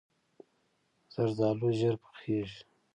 [1.13, 2.59] زردالو ژر پخیږي.